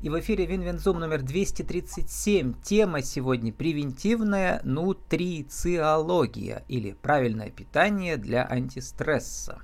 И 0.00 0.10
в 0.10 0.20
эфире 0.20 0.46
Винвензум 0.46 1.00
номер 1.00 1.22
237. 1.22 2.54
Тема 2.62 3.02
сегодня 3.02 3.52
превентивная 3.52 4.60
нутрициология 4.62 6.62
или 6.68 6.92
правильное 6.92 7.50
питание 7.50 8.16
для 8.16 8.46
антистресса. 8.46 9.60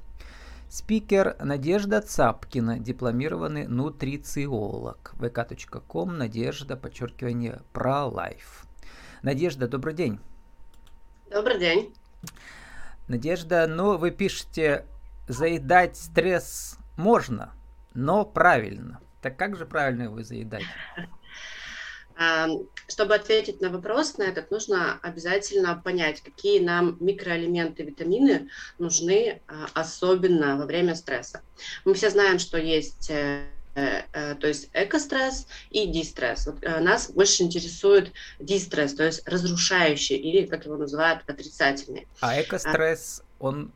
Спикер 0.68 1.36
Надежда 1.38 2.00
Цапкина, 2.00 2.80
дипломированный 2.80 3.68
нутрициолог. 3.68 5.14
vk.com, 5.18 6.18
Надежда, 6.18 6.76
подчеркивание, 6.76 7.62
про 7.72 8.06
лайф. 8.06 8.66
Надежда, 9.22 9.68
добрый 9.68 9.94
день. 9.94 10.18
Добрый 11.30 11.60
день. 11.60 11.94
Надежда, 13.06 13.68
ну 13.68 13.98
вы 13.98 14.10
пишете, 14.10 14.84
заедать 15.28 15.96
стресс 15.96 16.76
можно, 16.96 17.52
но 17.94 18.24
правильно. 18.24 18.98
Так 19.24 19.38
как 19.38 19.56
же 19.56 19.64
правильно 19.64 20.02
его 20.02 20.22
заедать? 20.22 20.64
Чтобы 22.88 23.14
ответить 23.14 23.62
на 23.62 23.70
вопрос 23.70 24.18
на 24.18 24.24
этот, 24.24 24.50
нужно 24.50 25.00
обязательно 25.00 25.80
понять, 25.82 26.20
какие 26.20 26.60
нам 26.60 26.98
микроэлементы, 27.00 27.84
витамины 27.84 28.50
нужны 28.78 29.40
а, 29.48 29.66
особенно 29.72 30.58
во 30.58 30.66
время 30.66 30.94
стресса. 30.94 31.40
Мы 31.86 31.94
все 31.94 32.10
знаем, 32.10 32.38
что 32.38 32.58
есть 32.58 33.10
э, 33.10 33.46
э, 33.74 34.34
то 34.34 34.46
есть 34.46 34.68
экостресс 34.74 35.48
и 35.70 35.86
дистресс. 35.86 36.46
Вот 36.46 36.62
э, 36.62 36.80
нас 36.80 37.10
больше 37.10 37.44
интересует 37.44 38.12
дистресс, 38.38 38.92
то 38.92 39.04
есть 39.04 39.26
разрушающий 39.26 40.16
или, 40.16 40.46
как 40.46 40.66
его 40.66 40.76
называют, 40.76 41.22
отрицательный. 41.26 42.06
А 42.20 42.38
экостресс, 42.40 43.22
он 43.40 43.72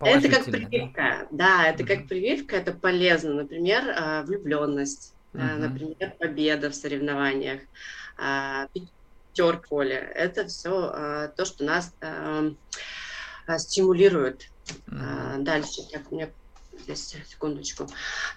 это 0.00 0.28
как 0.28 0.44
прививка, 0.44 1.28
да, 1.30 1.68
это 1.68 1.84
как 1.84 2.08
прививка, 2.08 2.56
это 2.56 2.72
полезно. 2.72 3.34
Например, 3.34 3.94
а, 3.94 4.22
влюбленность, 4.22 5.14
uh 5.34 5.56
например, 5.56 6.14
победа 6.18 6.70
в 6.70 6.74
соревнованиях, 6.74 7.60
а, 8.18 8.66
пятерка 8.68 9.68
поле. 9.68 9.94
Это 10.14 10.46
все 10.48 11.30
то, 11.36 11.44
что 11.44 11.64
нас 11.64 11.92
стимулирует. 13.58 14.48
uh 14.88 15.38
Дальше, 15.38 15.82
так, 15.92 16.10
мне 16.10 16.30
здесь, 16.78 17.16
секундочку. 17.28 17.86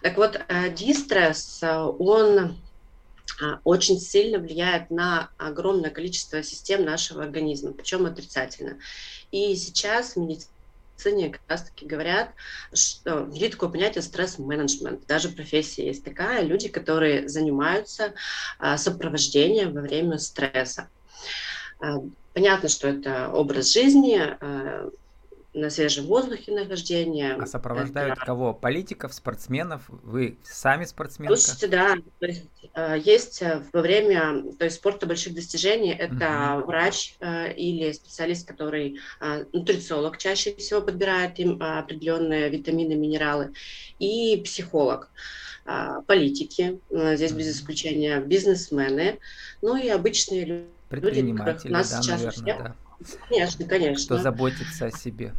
Так 0.02 0.17
вот, 0.17 0.39
дистресс, 0.75 1.64
он 1.64 2.58
очень 3.64 4.00
сильно 4.00 4.38
влияет 4.38 4.92
на 4.92 5.31
огромное 5.38 5.89
количество 5.89 6.44
систем 6.44 6.86
нашего 6.86 7.23
организма, 7.23 7.73
причем 7.73 8.05
отрицательно. 8.05 8.77
И 9.31 9.55
сейчас 9.55 10.16
медицина 10.16 10.53
медицине 11.04 11.30
как 11.30 11.42
раз-таки 11.48 11.86
говорят, 11.86 12.32
что 12.73 13.30
есть 13.34 13.54
такое 13.54 13.70
понятие 13.70 14.02
стресс-менеджмент. 14.02 15.06
Даже 15.08 15.30
профессия 15.30 15.86
есть 15.88 16.04
такая, 16.04 16.44
люди, 16.44 16.70
которые 16.70 17.28
занимаются 17.28 18.14
а, 18.60 18.78
сопровождением 18.78 19.73
во 19.73 19.82
время 19.82 20.18
стресса. 20.18 20.90
А, 21.80 21.98
понятно, 22.34 22.70
что 22.70 22.88
это 22.88 23.30
образ 23.30 23.73
жизни, 23.73 24.18
а, 24.18 24.90
на 25.54 25.70
свежем 25.70 26.06
воздухе 26.06 26.52
нахождение. 26.52 27.36
А 27.36 27.46
сопровождают 27.46 28.18
это... 28.18 28.26
кого? 28.26 28.54
Политиков, 28.54 29.14
спортсменов? 29.14 29.84
Вы 29.88 30.38
сами 30.44 30.86
спортсменка? 30.86 31.36
Слушайте, 31.36 31.68
да, 31.68 31.95
то 32.20 32.26
есть, 32.26 32.45
э, 32.73 33.02
есть 33.04 33.42
э, 33.42 33.62
во 33.72 33.82
время 33.82 34.52
то 34.58 34.66
есть, 34.66 34.78
спорта 34.78 35.06
больших 35.06 35.36
достижений 35.36 35.92
это 35.92 36.58
угу. 36.58 36.68
врач 36.68 37.16
э, 37.20 37.54
или 37.54 37.92
специалист, 37.92 38.48
который 38.48 39.00
нутрициолог 39.54 40.18
чаще 40.18 40.56
всего 40.56 40.82
подбирает 40.82 41.40
им 41.40 41.62
определенные 41.62 42.50
витамины, 42.50 42.95
минералы, 42.95 43.54
и 44.00 44.42
психолог 44.44 45.10
политики, 46.08 46.80
здесь 46.90 47.32
без 47.32 47.56
исключения 47.56 48.20
бизнесмены, 48.20 49.20
ну 49.62 49.78
и 49.78 49.88
обычные 49.88 50.44
люди, 50.45 50.67
Предприниматели, 50.90 51.72
нас 51.72 51.90
да, 51.90 52.02
сейчас 52.02 52.22
наверное, 52.22 52.58
да. 52.60 52.76
Конечно, 53.30 53.66
конечно. 53.66 54.06
Кто 54.06 54.23
заботится 54.23 54.86
о 54.88 54.92
себе. 54.92 55.33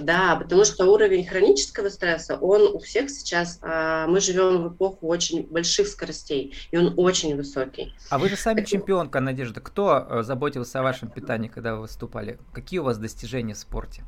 Да, 0.00 0.36
потому 0.36 0.64
что 0.64 0.86
уровень 0.86 1.26
хронического 1.26 1.88
стресса, 1.88 2.36
он 2.36 2.62
у 2.74 2.78
всех 2.78 3.10
сейчас, 3.10 3.58
а, 3.62 4.06
мы 4.06 4.20
живем 4.20 4.62
в 4.62 4.74
эпоху 4.74 5.06
очень 5.06 5.46
больших 5.46 5.88
скоростей, 5.88 6.54
и 6.70 6.76
он 6.76 6.94
очень 6.96 7.36
высокий. 7.36 7.94
А 8.10 8.18
вы 8.18 8.28
же 8.28 8.36
сами 8.36 8.60
так... 8.60 8.68
чемпионка, 8.68 9.20
Надежда. 9.20 9.60
Кто 9.60 10.06
э, 10.08 10.22
заботился 10.22 10.80
о 10.80 10.82
вашем 10.82 11.08
питании, 11.08 11.48
когда 11.48 11.74
вы 11.74 11.82
выступали? 11.82 12.38
Какие 12.52 12.80
у 12.80 12.84
вас 12.84 12.98
достижения 12.98 13.54
в 13.54 13.58
спорте? 13.58 14.04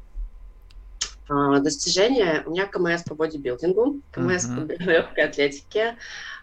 А, 1.29 1.59
достижения? 1.61 2.43
У 2.47 2.51
меня 2.51 2.67
КМС 2.67 3.03
по 3.03 3.15
бодибилдингу, 3.15 4.01
КМС 4.13 4.47
uh-huh. 4.47 4.77
по 4.77 4.83
легкой 4.83 5.25
атлетике, 5.25 5.97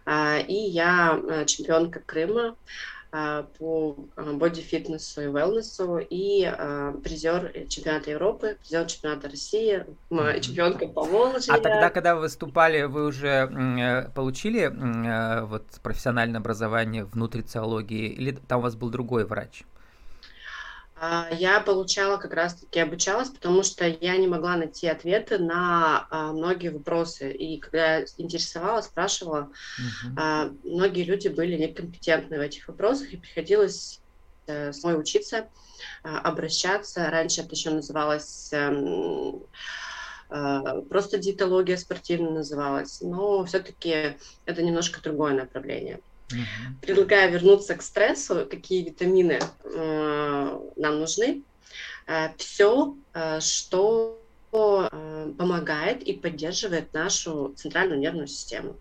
а, 0.06 0.40
и 0.40 0.54
я 0.54 1.20
э, 1.22 1.46
чемпионка 1.46 2.00
Крыма. 2.00 2.56
А, 3.16 3.44
по 3.60 3.96
а, 4.16 4.34
боди-фитнесу 4.34 5.22
и 5.22 5.26
велнесу 5.26 6.00
и 6.00 6.46
а, 6.46 6.94
призер 6.94 7.54
чемпионата 7.70 8.10
Европы, 8.10 8.58
призер 8.60 8.88
чемпионата 8.88 9.30
России, 9.30 9.86
чемпионка 10.42 10.88
по 10.88 11.04
Волжье. 11.04 11.54
А 11.54 11.60
тогда, 11.60 11.92
когда 11.92 12.16
вы 12.16 12.22
выступали, 12.22 12.82
вы 12.86 13.06
уже 13.06 13.28
э, 13.28 14.10
получили 14.16 14.62
э, 14.64 15.46
вот 15.46 15.64
профессиональное 15.84 16.40
образование 16.40 17.06
в 17.06 17.14
нутрициологии 17.14 18.08
или 18.08 18.32
там 18.32 18.62
у 18.62 18.64
вас 18.64 18.76
был 18.76 18.90
другой 18.90 19.26
врач? 19.26 19.64
А, 21.06 21.28
я 21.32 21.60
получала 21.60 22.16
как 22.16 22.34
раз-таки 22.34 22.80
обучалась, 22.80 23.28
потому 23.28 23.64
что 23.64 23.86
я 23.86 24.16
не 24.16 24.28
могла 24.28 24.56
найти 24.56 24.88
ответы 24.88 25.38
на 25.38 26.08
а, 26.10 26.32
многие 26.32 26.70
вопросы. 26.70 27.30
И 27.30 27.60
когда 27.60 27.98
я 27.98 28.06
интересовалась, 28.18 28.86
спрашивала, 28.86 29.52
uh-huh. 29.78 30.58
многие 30.64 31.04
люди 31.04 31.28
были 31.28 31.58
некомпетентны 31.58 32.38
в 32.38 32.42
этих 32.42 32.70
вопросах, 32.70 33.12
и 33.12 33.18
приходилось 33.18 34.00
э, 34.48 34.72
самой 34.72 34.98
учиться, 34.98 35.50
обращаться. 36.04 37.10
Раньше 37.10 37.42
это 37.42 37.52
еще 37.52 37.72
называлось 37.72 38.54
эм, 38.54 39.44
просто 40.90 41.18
диетология 41.18 41.76
спортивная 41.76 42.32
называлась, 42.32 43.02
но 43.02 43.44
все-таки 43.44 44.18
это 44.46 44.64
немножко 44.64 45.02
другое 45.02 45.34
направление. 45.34 46.00
Угу. 46.34 46.76
Предлагаю 46.82 47.32
вернуться 47.32 47.76
к 47.76 47.82
стрессу, 47.82 48.48
какие 48.50 48.84
витамины 48.84 49.40
э, 49.64 50.60
нам 50.76 51.00
нужны. 51.00 51.44
Э, 52.08 52.30
все, 52.38 52.96
э, 53.14 53.40
что 53.40 54.20
э, 54.52 55.32
помогает 55.38 56.04
и 56.04 56.14
поддерживает 56.14 56.94
нашу 56.94 57.54
центральную 57.56 58.00
нервную 58.00 58.28
систему. 58.28 58.76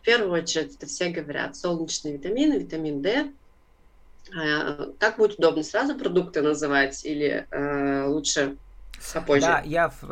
В 0.00 0.04
первую 0.04 0.32
очередь, 0.32 0.76
это 0.76 0.86
все 0.86 1.10
говорят, 1.10 1.56
солнечные 1.56 2.14
витамины, 2.14 2.54
витамин 2.54 3.02
D. 3.02 3.32
Э, 4.34 4.92
как 4.98 5.18
будет 5.18 5.38
удобно, 5.38 5.62
сразу 5.62 5.94
продукты 5.96 6.42
называть 6.42 7.04
или 7.04 7.46
э, 7.50 8.06
лучше 8.06 8.56
попозже. 9.12 9.46
Да, 9.46 9.62
я 9.64 9.88
в, 9.88 10.02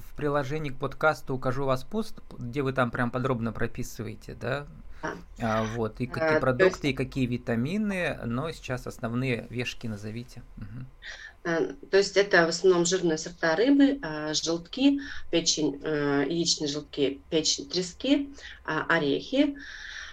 в 0.00 0.16
приложении 0.16 0.70
к 0.70 0.78
подкасту 0.78 1.34
укажу 1.34 1.64
вас 1.64 1.84
пост, 1.84 2.18
где 2.38 2.62
вы 2.62 2.72
там 2.72 2.90
прям 2.90 3.10
подробно 3.10 3.52
прописываете, 3.52 4.34
да, 4.34 4.66
а, 5.02 5.64
вот, 5.74 6.00
и 6.00 6.06
какие 6.06 6.36
а, 6.36 6.40
продукты, 6.40 6.66
есть... 6.66 6.84
и 6.84 6.92
какие 6.92 7.26
витамины, 7.26 8.18
но 8.24 8.50
сейчас 8.52 8.86
основные 8.86 9.46
вешки 9.50 9.86
назовите. 9.86 10.42
Угу. 10.56 11.56
То 11.90 11.96
есть 11.96 12.16
это 12.16 12.44
в 12.44 12.50
основном 12.50 12.84
жирные 12.84 13.16
сорта 13.16 13.56
рыбы, 13.56 13.98
а, 14.02 14.34
желтки, 14.34 15.00
печень, 15.30 15.80
э, 15.82 16.24
яичные 16.28 16.68
желтки, 16.68 17.20
печень, 17.30 17.68
трески, 17.68 18.34
орехи. 18.64 19.56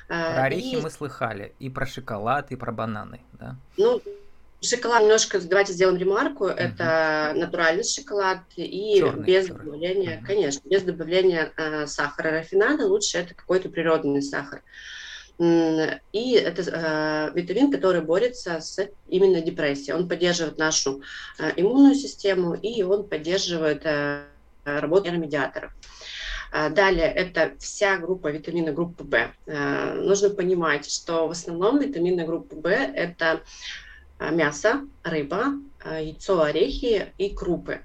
Про 0.08 0.44
орехи 0.44 0.76
и... 0.76 0.82
мы 0.82 0.90
слыхали, 0.90 1.54
и 1.60 1.70
про 1.70 1.86
шоколад, 1.86 2.52
и 2.52 2.56
про 2.56 2.72
бананы, 2.72 3.20
да? 3.34 3.58
Ну, 3.76 4.02
Шоколад 4.60 5.04
немножко, 5.04 5.40
давайте 5.40 5.74
сделаем 5.74 6.00
ремарку, 6.00 6.48
uh-huh. 6.48 6.56
это 6.56 7.34
натуральный 7.36 7.84
шоколад 7.84 8.40
и 8.56 8.98
черный, 8.98 9.24
без 9.24 9.46
черный. 9.46 9.66
добавления, 9.66 10.18
uh-huh. 10.18 10.26
конечно, 10.26 10.68
без 10.68 10.82
добавления 10.82 11.54
э, 11.56 11.86
сахара 11.86 12.32
рафинада, 12.32 12.88
лучше 12.88 13.20
это 13.20 13.36
какой-то 13.36 13.70
природный 13.70 14.24
сахар. 14.24 14.64
И 15.40 16.32
это 16.32 16.64
э, 16.64 17.40
витамин, 17.40 17.72
который 17.72 18.02
борется 18.02 18.60
с 18.60 18.90
именно 19.08 19.42
депрессией. 19.42 19.96
Он 19.96 20.10
поддерживает 20.10 20.58
нашу 20.58 21.04
э, 21.38 21.52
иммунную 21.56 21.94
систему 21.94 22.56
и 22.56 22.82
он 22.82 23.08
поддерживает 23.08 23.86
э, 23.86 24.24
работу 24.66 25.06
нейромедиаторов. 25.06 25.72
Э, 26.52 26.72
далее, 26.72 27.06
это 27.06 27.54
вся 27.60 27.98
группа 27.98 28.32
витамина 28.32 28.72
группы 28.72 29.04
В. 29.04 29.32
Э, 29.46 29.94
нужно 29.94 30.32
понимать, 30.32 30.90
что 30.90 31.28
в 31.28 31.32
основном 31.32 31.80
витамины 31.80 32.26
группы 32.26 32.56
В– 32.56 32.68
это 32.96 33.42
мясо, 34.20 34.88
рыба, 35.04 35.54
э, 35.84 36.04
яйцо, 36.06 36.42
орехи 36.42 37.14
и 37.18 37.30
крупы. 37.30 37.82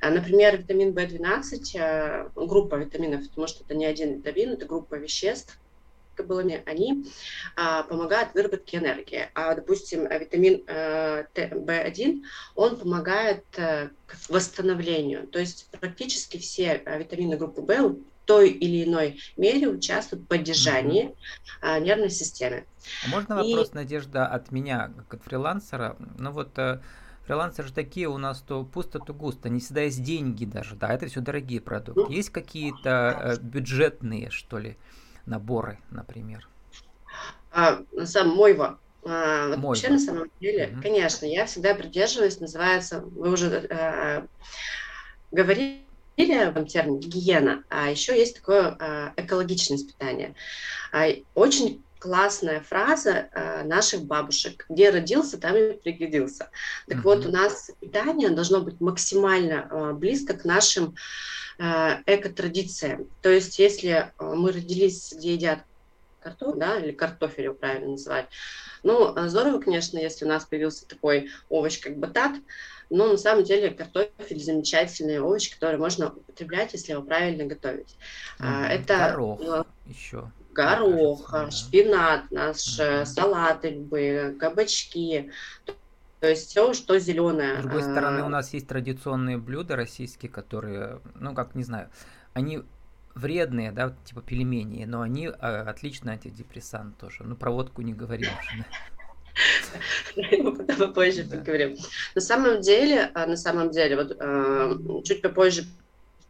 Э, 0.00 0.10
например, 0.10 0.56
витамин 0.58 0.90
В12, 0.90 2.30
группа 2.34 2.76
витаминов, 2.76 3.28
потому 3.28 3.46
что 3.46 3.64
это 3.64 3.74
не 3.74 3.86
один 3.86 4.18
витамин, 4.18 4.52
это 4.52 4.66
группа 4.66 4.94
веществ, 4.94 5.58
они 6.66 7.04
а, 7.56 7.82
помогают 7.84 8.34
выработке 8.34 8.78
энергии. 8.78 9.28
А, 9.34 9.54
допустим, 9.54 10.08
витамин 10.08 10.64
а, 10.66 11.26
В1, 11.34 12.22
он 12.54 12.76
помогает 12.76 13.44
а, 13.56 13.90
к 14.06 14.16
восстановлению. 14.28 15.26
То 15.28 15.38
есть 15.38 15.68
практически 15.70 16.38
все 16.38 16.82
витамины 16.98 17.36
группы 17.36 17.62
В 17.62 17.98
той 18.28 18.50
или 18.50 18.84
иной 18.84 19.18
мере 19.38 19.68
участвуют 19.68 20.24
в 20.24 20.28
поддержании 20.28 21.14
mm-hmm. 21.62 21.80
нервной 21.80 22.10
системы. 22.10 22.66
А 23.06 23.08
можно 23.08 23.36
вопрос, 23.36 23.70
И... 23.72 23.74
Надежда, 23.74 24.26
от 24.26 24.52
меня, 24.52 24.92
как 24.96 25.14
от 25.14 25.24
фрилансера? 25.24 25.96
Ну 26.18 26.30
вот 26.30 26.56
э, 26.58 26.80
фрилансеры 27.24 27.68
же 27.68 27.74
такие 27.74 28.06
у 28.06 28.18
нас 28.18 28.42
то 28.42 28.64
пусто, 28.64 28.98
то 28.98 29.14
густо. 29.14 29.48
Не 29.48 29.60
всегда 29.60 29.80
есть 29.80 30.02
деньги 30.02 30.44
даже, 30.44 30.76
да, 30.76 30.92
это 30.92 31.06
все 31.06 31.20
дорогие 31.20 31.62
продукты. 31.62 32.02
Mm-hmm. 32.02 32.14
Есть 32.14 32.30
какие-то 32.30 33.18
э, 33.22 33.36
бюджетные, 33.40 34.28
что 34.28 34.58
ли, 34.58 34.76
наборы, 35.24 35.78
например? 35.90 36.46
А, 37.50 37.80
сам 38.04 38.36
Мойва. 38.36 38.78
А, 39.04 39.48
вот 39.56 39.58
вообще, 39.58 39.88
на 39.88 39.98
самом 39.98 40.30
деле, 40.38 40.70
угу. 40.74 40.82
конечно, 40.82 41.24
я 41.24 41.46
всегда 41.46 41.74
придерживаюсь, 41.74 42.40
называется, 42.40 43.00
вы 43.00 43.30
уже 43.30 43.46
э, 43.46 44.26
говорили 45.30 45.87
об 46.18 46.66
термин 46.66 46.98
гигиена, 46.98 47.64
а 47.68 47.90
еще 47.90 48.18
есть 48.18 48.36
такое 48.36 48.76
э, 48.78 49.10
экологичное 49.16 49.78
питание. 49.78 50.34
А, 50.92 51.06
очень 51.34 51.82
классная 51.98 52.60
фраза 52.60 53.28
э, 53.32 53.64
наших 53.64 54.04
бабушек, 54.04 54.66
где 54.68 54.90
родился, 54.90 55.38
там 55.38 55.56
и 55.56 55.72
пригодился. 55.72 56.50
Так 56.86 56.98
mm 56.98 57.02
вот, 57.02 57.26
у 57.26 57.30
нас 57.30 57.70
питание 57.80 58.30
должно 58.30 58.60
быть 58.60 58.80
максимально 58.80 59.68
э, 59.70 59.92
близко 59.94 60.34
к 60.34 60.44
нашим 60.44 60.94
э, 61.58 62.02
эко-традициям. 62.06 63.08
То 63.22 63.30
есть, 63.30 63.58
если 63.58 63.90
э, 63.90 64.10
мы 64.18 64.52
родились, 64.52 65.12
где 65.16 65.34
едят 65.34 65.60
картофель, 66.20 66.58
да, 66.58 66.78
или 66.78 66.92
картофель 66.92 67.44
его 67.44 67.54
правильно 67.54 67.92
называть. 67.92 68.26
Ну, 68.82 69.14
а 69.14 69.28
здорово, 69.28 69.60
конечно, 69.60 69.98
если 69.98 70.24
у 70.24 70.28
нас 70.28 70.44
появился 70.44 70.86
такой 70.86 71.30
овощ, 71.48 71.80
как 71.80 71.96
батат, 71.98 72.32
но 72.90 73.08
на 73.08 73.18
самом 73.18 73.44
деле 73.44 73.70
картофель 73.70 74.42
замечательный 74.42 75.20
овощ, 75.20 75.52
который 75.52 75.78
можно 75.78 76.08
употреблять, 76.08 76.72
если 76.72 76.92
его 76.92 77.02
правильно 77.02 77.44
готовить. 77.44 77.96
Mm, 78.38 78.66
это 78.66 79.10
горох 79.10 79.40
ну, 79.40 79.66
еще. 79.86 80.30
Горох, 80.52 81.30
кажется, 81.30 81.66
шпинат, 81.66 82.30
наш 82.30 82.78
mm. 82.78 83.04
салаты 83.04 83.70
любые, 83.70 84.32
кабачки. 84.32 85.30
То 86.20 86.28
есть 86.28 86.48
все, 86.48 86.72
что 86.72 86.98
зеленое. 86.98 87.60
С 87.60 87.62
другой 87.62 87.82
стороны, 87.82 88.24
у 88.24 88.28
нас 88.28 88.52
есть 88.52 88.66
традиционные 88.66 89.38
блюда 89.38 89.76
российские, 89.76 90.30
которые, 90.30 91.00
ну 91.14 91.34
как, 91.34 91.54
не 91.54 91.62
знаю, 91.62 91.90
они 92.32 92.64
вредные, 93.18 93.72
да, 93.72 93.94
типа 94.04 94.22
пельмени, 94.22 94.84
но 94.84 95.00
они 95.00 95.26
э, 95.26 95.30
отлично 95.30 96.12
антидепрессант 96.12 96.96
тоже. 96.98 97.24
Ну, 97.24 97.36
про 97.36 97.50
водку 97.50 97.82
не 97.82 97.92
говорим 97.92 98.30
уже. 98.40 98.64
Потом 100.16 100.66
попозже 100.78 101.24
поговорим. 101.24 101.76
На 102.14 102.20
самом 102.20 102.60
деле, 102.60 103.10
а, 103.14 103.26
на 103.26 103.36
самом 103.36 103.70
деле, 103.70 103.96
вот 103.96 104.16
э, 104.18 105.02
чуть 105.04 105.22
попозже 105.22 105.64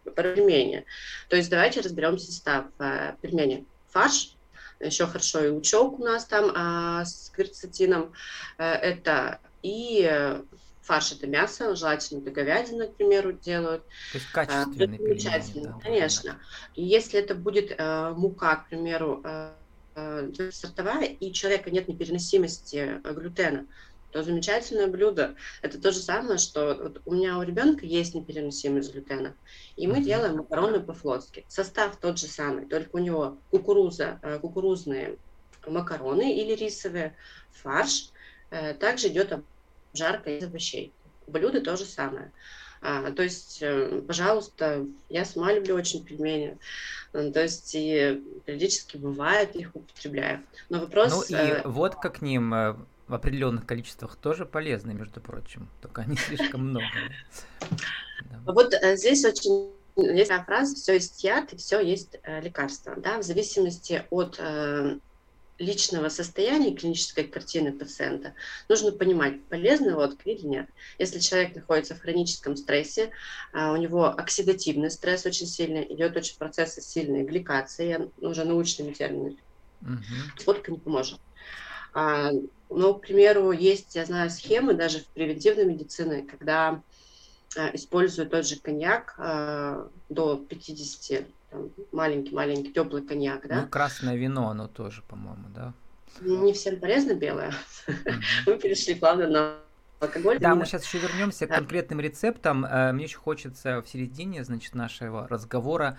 про 0.04 0.34
пельмени. 0.34 0.84
То 1.28 1.36
есть 1.36 1.50
давайте 1.50 1.80
разберем 1.80 2.18
состав 2.18 2.66
э, 2.78 3.14
пельмени. 3.20 3.66
Фарш, 3.90 4.36
еще 4.80 5.06
хорошо 5.06 5.44
и 5.44 5.48
лучок 5.48 5.98
у 5.98 6.04
нас 6.04 6.24
там 6.24 6.52
а, 6.54 7.04
с 7.04 7.30
кверцетином. 7.30 8.12
Это 8.58 9.40
и 9.62 10.38
фарш 10.88 11.12
это 11.12 11.26
мясо, 11.26 11.76
желательно 11.76 12.22
это 12.22 12.30
говядина, 12.30 12.86
к 12.86 12.96
примеру, 12.96 13.32
делают. 13.32 13.84
То 14.12 14.18
есть 14.18 14.26
а, 14.32 14.34
качественный 14.34 14.96
это 14.96 15.04
замечательно, 15.04 15.72
да, 15.74 15.80
конечно. 15.80 16.38
И 16.74 16.82
если 16.82 17.20
это 17.20 17.34
будет 17.34 17.74
э, 17.76 18.14
мука, 18.16 18.56
к 18.56 18.68
примеру, 18.70 19.20
э, 19.22 19.52
э, 19.96 20.50
сортовая, 20.50 21.04
и 21.04 21.28
у 21.28 21.32
человека 21.32 21.70
нет 21.70 21.88
непереносимости 21.88 23.00
э, 23.04 23.12
глютена, 23.12 23.66
то 24.12 24.22
замечательное 24.22 24.86
блюдо. 24.86 25.34
Это 25.60 25.78
то 25.78 25.92
же 25.92 25.98
самое, 25.98 26.38
что 26.38 26.74
вот 26.74 27.02
у 27.04 27.12
меня 27.12 27.36
у 27.36 27.42
ребенка 27.42 27.84
есть 27.84 28.14
непереносимость 28.14 28.94
глютена, 28.94 29.34
и 29.76 29.86
мы 29.86 29.98
uh-huh. 29.98 30.04
делаем 30.04 30.36
макароны 30.38 30.80
по-флотски. 30.80 31.44
Состав 31.48 31.96
тот 31.96 32.18
же 32.18 32.26
самый, 32.28 32.64
только 32.64 32.96
у 32.96 32.98
него 32.98 33.36
кукуруза, 33.50 34.18
э, 34.22 34.38
кукурузные 34.38 35.18
макароны 35.66 36.34
или 36.34 36.54
рисовые, 36.54 37.14
фарш. 37.52 38.10
Также 38.80 39.08
идет 39.08 39.34
жарко 39.94 40.30
из 40.30 40.44
овощей. 40.44 40.92
Блюда 41.26 41.60
то 41.60 41.76
же 41.76 41.84
самое. 41.84 42.32
А, 42.80 43.10
то 43.10 43.22
есть, 43.22 43.58
э, 43.60 44.02
пожалуйста, 44.06 44.86
я 45.08 45.24
сама 45.24 45.52
люблю 45.52 45.74
очень 45.74 46.04
пельмени. 46.04 46.58
То 47.12 47.42
есть, 47.42 47.74
и 47.74 48.22
периодически 48.44 48.96
бывает, 48.96 49.56
их 49.56 49.74
употребляю. 49.74 50.42
Но 50.68 50.80
вопрос... 50.80 51.30
Ну 51.30 51.36
и 51.36 51.40
э... 51.40 51.62
водка 51.66 52.10
к 52.10 52.22
ним 52.22 52.54
э, 52.54 52.76
в 53.08 53.14
определенных 53.14 53.66
количествах 53.66 54.16
тоже 54.16 54.46
полезны, 54.46 54.92
между 54.92 55.20
прочим. 55.20 55.68
Только 55.80 56.02
они 56.02 56.16
слишком 56.28 56.68
много. 56.68 56.84
Вот 58.44 58.74
э, 58.74 58.96
здесь 58.96 59.24
очень 59.24 59.72
есть 59.96 60.30
фраза 60.46 60.76
«все 60.76 60.94
есть 60.94 61.24
яд 61.24 61.52
и 61.52 61.56
все 61.56 61.80
есть 61.80 62.20
лекарство». 62.24 62.94
Да? 62.96 63.18
В 63.18 63.24
зависимости 63.24 64.04
от 64.10 64.40
личного 65.58 66.08
состояния 66.08 66.74
клинической 66.74 67.24
картины 67.24 67.72
пациента 67.72 68.34
нужно 68.68 68.92
понимать, 68.92 69.44
полезна 69.44 69.94
водка 69.94 70.30
или 70.30 70.46
нет. 70.46 70.68
Если 70.98 71.18
человек 71.18 71.54
находится 71.54 71.94
в 71.94 72.00
хроническом 72.00 72.56
стрессе, 72.56 73.10
а, 73.52 73.72
у 73.72 73.76
него 73.76 74.06
оксидативный 74.06 74.90
стресс 74.90 75.26
очень 75.26 75.46
сильный, 75.46 75.84
идет 75.92 76.16
очень 76.16 76.38
процессы 76.38 76.80
сильной 76.80 77.24
гликации, 77.24 78.10
уже 78.18 78.44
научными 78.44 78.92
терминами, 78.92 79.38
угу. 79.82 79.98
водка 80.46 80.70
не 80.70 80.78
поможет. 80.78 81.20
А, 81.92 82.30
но, 82.70 82.94
к 82.94 83.00
примеру, 83.02 83.50
есть, 83.50 83.96
я 83.96 84.04
знаю, 84.04 84.30
схемы 84.30 84.74
даже 84.74 85.00
в 85.00 85.06
превентивной 85.06 85.64
медицине, 85.64 86.22
когда 86.22 86.82
а, 87.56 87.74
используют 87.74 88.30
тот 88.30 88.46
же 88.46 88.56
коньяк 88.56 89.16
до 90.08 90.36
50 90.36 91.26
маленький-маленький 91.92 92.72
теплый 92.72 93.02
коньяк, 93.02 93.46
да? 93.48 93.62
Ну, 93.62 93.68
красное 93.68 94.16
вино, 94.16 94.48
оно 94.48 94.68
тоже, 94.68 95.02
по-моему, 95.02 95.48
да? 95.54 95.72
Не 96.20 96.52
всем 96.52 96.80
полезно 96.80 97.14
белое. 97.14 97.52
Мы 98.46 98.58
перешли 98.58 98.94
плавно 98.94 99.28
на 99.28 99.54
алкоголь. 100.00 100.38
Да, 100.38 100.54
мы 100.54 100.64
сейчас 100.64 100.84
еще 100.84 100.98
вернемся 100.98 101.46
к 101.46 101.50
конкретным 101.50 102.00
рецептам. 102.00 102.64
Э, 102.64 102.92
мне 102.92 103.04
еще 103.04 103.18
хочется 103.18 103.82
в 103.82 103.88
середине, 103.88 104.44
значит, 104.44 104.74
нашего 104.74 105.28
разговора 105.28 105.98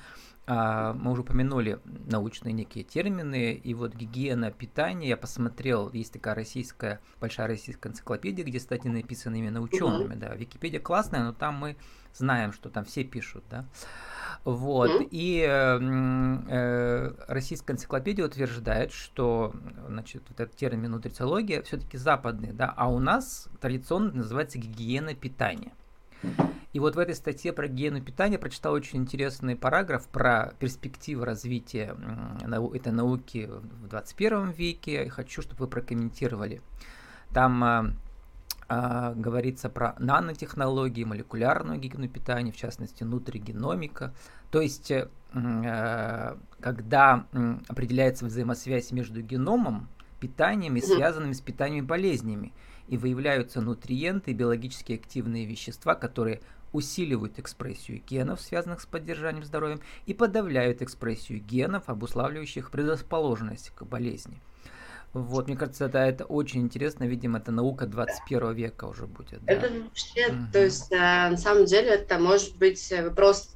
а, 0.51 0.93
мы 0.93 1.11
уже 1.11 1.21
упомянули 1.21 1.79
научные 1.85 2.53
некие 2.53 2.83
термины, 2.83 3.53
и 3.53 3.73
вот 3.75 3.93
гигиена 3.93 4.49
питания, 4.49 5.07
я 5.07 5.15
посмотрел, 5.15 5.91
есть 5.93 6.13
такая 6.13 6.33
российская, 6.33 7.01
большая 7.21 7.45
российская 7.45 7.89
энциклопедия, 7.89 8.43
где 8.43 8.59
статьи 8.59 8.89
написаны 8.89 9.37
именно 9.37 9.61
учеными, 9.61 10.15
да, 10.15 10.33
Википедия 10.33 10.79
классная, 10.79 11.23
но 11.23 11.33
там 11.33 11.53
мы 11.53 11.77
знаем, 12.13 12.53
что 12.53 12.69
там 12.69 12.85
все 12.85 13.03
пишут, 13.03 13.43
да. 13.49 13.65
Вот. 14.45 14.89
Mm-hmm. 14.89 15.07
И 15.11 15.45
э, 15.47 17.11
российская 17.27 17.73
энциклопедия 17.73 18.25
утверждает, 18.25 18.91
что 18.91 19.53
значит, 19.87 20.23
вот 20.29 20.39
этот 20.39 20.55
термин 20.55 20.91
нутрициология 20.91 21.61
все-таки 21.61 21.97
западный, 21.97 22.53
да, 22.53 22.73
а 22.75 22.89
у 22.89 22.99
нас 22.99 23.49
традиционно 23.59 24.13
называется 24.13 24.57
гигиена 24.57 25.13
питания. 25.13 25.73
И 26.71 26.79
вот 26.79 26.95
в 26.95 26.99
этой 26.99 27.15
статье 27.15 27.51
про 27.51 27.67
гигиену 27.67 28.01
питания 28.01 28.37
прочитал 28.37 28.73
очень 28.73 28.99
интересный 28.99 29.55
параграф 29.55 30.07
про 30.07 30.53
перспективы 30.59 31.25
развития 31.25 31.95
этой 32.73 32.91
науки 32.91 33.49
в 33.49 33.87
21 33.87 34.51
веке. 34.51 35.09
Хочу, 35.09 35.41
чтобы 35.41 35.61
вы 35.61 35.67
прокомментировали. 35.67 36.61
Там 37.33 37.63
а, 37.63 37.93
а, 38.71 39.15
говорится 39.15 39.67
про 39.67 39.95
нанотехнологии, 39.97 41.03
молекулярную 41.03 41.79
гигиену 41.79 42.07
питания, 42.07 42.51
в 42.51 42.55
частности, 42.55 43.03
нутригеномика. 43.03 44.13
То 44.51 44.61
есть, 44.61 44.91
э, 44.91 45.09
э, 45.33 46.35
когда 46.59 47.25
определяется 47.67 48.25
взаимосвязь 48.25 48.91
между 48.91 49.23
геномом, 49.23 49.89
питанием 50.19 50.75
и 50.75 50.81
связанными 50.81 51.33
с 51.33 51.41
питанием 51.41 51.87
болезнями, 51.87 52.53
и 52.87 52.97
выявляются 52.97 53.59
нутриенты 53.59 54.31
и 54.31 54.33
биологически 54.35 54.93
активные 54.93 55.45
вещества, 55.45 55.95
которые 55.95 56.41
усиливают 56.71 57.39
экспрессию 57.39 58.03
генов, 58.07 58.39
связанных 58.39 58.81
с 58.81 58.85
поддержанием 58.85 59.45
здоровья, 59.45 59.79
и 60.05 60.13
подавляют 60.13 60.83
экспрессию 60.83 61.39
генов, 61.39 61.89
обуславливающих 61.89 62.69
предрасположенность 62.69 63.71
к 63.71 63.83
болезни. 63.83 64.39
Вот, 65.13 65.47
мне 65.47 65.57
кажется, 65.57 65.85
это, 65.85 65.99
это 65.99 66.25
очень 66.25 66.61
интересно, 66.61 67.05
видимо, 67.05 67.39
это 67.39 67.51
наука 67.51 67.87
21 67.87 68.53
века 68.53 68.85
уже 68.85 69.07
будет. 69.07 69.43
Да? 69.43 69.53
Это 69.53 69.69
вообще, 69.71 70.27
угу. 70.27 70.43
то 70.53 70.63
есть, 70.63 70.91
э, 70.91 70.97
на 70.97 71.37
самом 71.37 71.65
деле, 71.65 71.89
это 71.89 72.19
может 72.19 72.55
быть 72.57 72.93
вопрос 73.03 73.55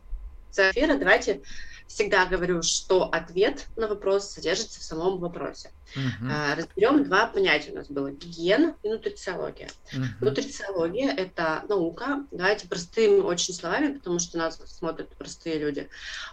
эфира. 0.58 0.98
Давайте 0.98 1.42
всегда 1.88 2.26
говорю, 2.26 2.64
что 2.64 3.04
ответ 3.04 3.68
на 3.76 3.88
вопрос 3.88 4.32
содержится 4.32 4.80
в 4.80 4.84
самом 4.84 5.20
вопросе. 5.20 5.72
Uh-huh. 5.96 6.32
А, 6.32 6.56
разберем 6.56 7.04
два 7.04 7.28
понятия 7.28 7.72
у 7.72 7.76
нас 7.76 7.88
было: 7.88 8.12
гигиена 8.12 8.76
и 8.82 8.90
нутрициология. 8.90 9.70
Uh-huh. 9.94 10.06
Нутрициология 10.22 11.14
это 11.14 11.64
наука. 11.70 12.26
Давайте 12.32 12.68
простым 12.68 13.24
очень 13.26 13.54
словами, 13.54 13.94
потому 13.94 14.20
что 14.20 14.38
нас 14.38 14.60
смотрят 14.66 15.10
простые 15.10 15.60
люди. 15.60 15.88